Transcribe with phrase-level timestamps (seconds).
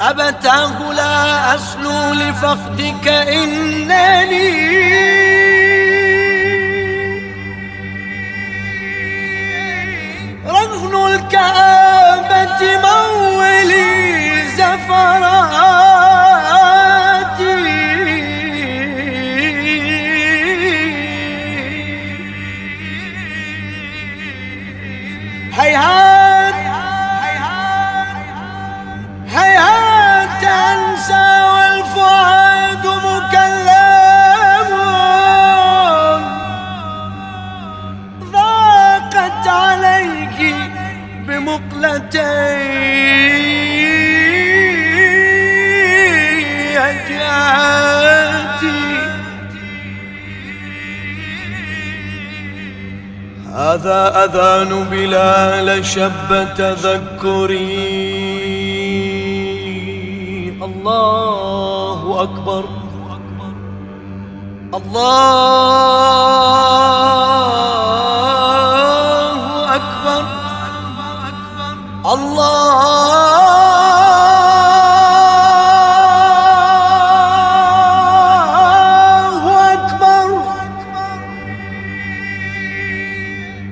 [0.00, 4.95] أبتاه لا أسلو لفقدك إنني
[53.76, 57.76] هذا أذان بلال شب تذكري.
[60.62, 62.64] الله أكبر.
[64.74, 65.86] الله
[72.06, 72.52] الله
[79.72, 80.28] أكبر.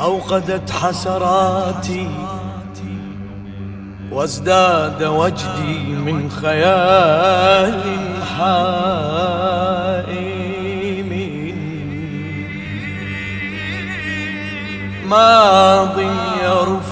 [0.00, 2.10] أوقدت حسراتي
[4.12, 7.82] وازداد وجدي من خيال
[8.38, 9.90] حائم.
[15.06, 15.98] ماض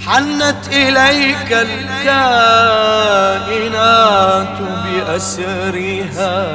[0.05, 2.17] حنت إليك الكائنات
[4.85, 6.47] بأسرها.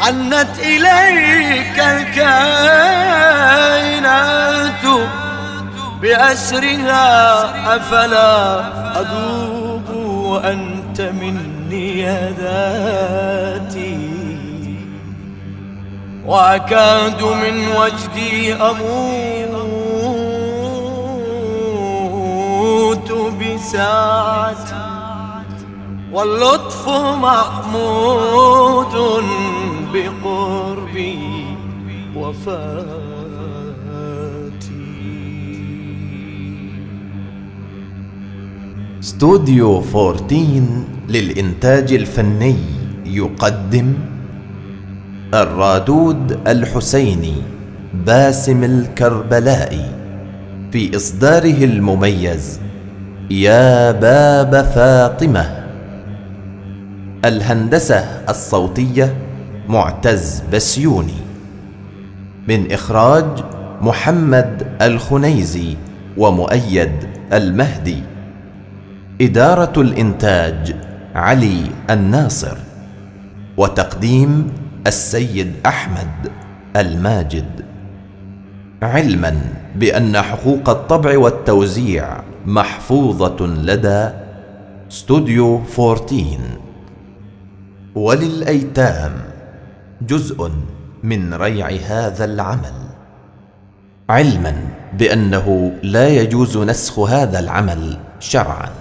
[0.00, 2.80] حنت إليك الكائنات
[6.02, 8.60] بأسرها أفلا
[9.00, 12.04] أذوب وأنت مني
[12.38, 13.98] ذاتي
[16.26, 18.80] وأكاد من وجدي أموت
[23.12, 24.74] بساعتي
[26.12, 26.88] واللطف
[27.22, 28.94] محمود
[29.92, 31.46] بقربي
[32.16, 33.09] وفاتي
[39.00, 40.62] استوديو 14
[41.08, 42.56] للإنتاج الفني
[43.04, 43.94] يقدم
[45.34, 47.34] الرادود الحسيني
[48.06, 49.84] باسم الكربلائي
[50.72, 52.60] في إصداره المميز
[53.30, 55.64] يا باب فاطمة.
[57.24, 59.14] الهندسة الصوتية
[59.68, 61.20] معتز بسيوني.
[62.48, 63.44] من إخراج
[63.80, 65.76] محمد الخنيزي
[66.16, 66.92] ومؤيد
[67.32, 68.02] المهدي.
[69.20, 70.76] إدارة الإنتاج
[71.14, 72.56] علي الناصر
[73.56, 74.52] وتقديم
[74.86, 76.32] السيد أحمد
[76.76, 77.64] الماجد.
[78.82, 79.40] علما
[79.76, 84.08] بأن حقوق الطبع والتوزيع محفوظة لدى
[84.90, 86.38] استوديو 14
[87.94, 89.12] وللأيتام
[90.02, 90.50] جزء
[91.02, 92.74] من ريع هذا العمل.
[94.08, 94.54] علما
[94.98, 98.79] بأنه لا يجوز نسخ هذا العمل شرعا.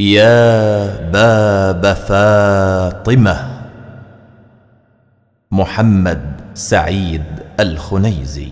[0.00, 3.50] يا باب فاطمة.
[5.50, 6.20] محمد
[6.54, 7.24] سعيد
[7.60, 8.48] الخنيزي.